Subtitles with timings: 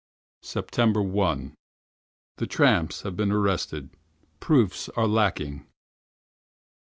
[0.41, 1.53] 1st September.
[2.39, 3.91] Two tramps have been arrested.
[4.39, 5.67] Proofs are lacking.